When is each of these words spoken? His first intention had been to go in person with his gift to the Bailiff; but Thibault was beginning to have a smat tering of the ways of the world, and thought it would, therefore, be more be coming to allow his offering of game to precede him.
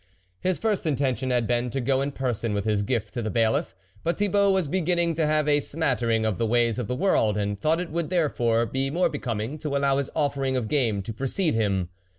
His 0.39 0.57
first 0.57 0.87
intention 0.87 1.29
had 1.29 1.45
been 1.45 1.69
to 1.69 1.79
go 1.79 2.01
in 2.01 2.11
person 2.11 2.55
with 2.55 2.65
his 2.65 2.81
gift 2.81 3.13
to 3.13 3.21
the 3.21 3.29
Bailiff; 3.29 3.75
but 4.03 4.17
Thibault 4.17 4.49
was 4.49 4.67
beginning 4.67 5.13
to 5.13 5.27
have 5.27 5.47
a 5.47 5.59
smat 5.59 5.99
tering 5.99 6.27
of 6.27 6.39
the 6.39 6.47
ways 6.47 6.79
of 6.79 6.87
the 6.87 6.95
world, 6.95 7.37
and 7.37 7.59
thought 7.61 7.79
it 7.79 7.91
would, 7.91 8.09
therefore, 8.09 8.65
be 8.65 8.89
more 8.89 9.09
be 9.09 9.19
coming 9.19 9.59
to 9.59 9.77
allow 9.77 9.97
his 9.97 10.09
offering 10.15 10.57
of 10.57 10.67
game 10.67 11.03
to 11.03 11.13
precede 11.13 11.53
him. 11.53 11.89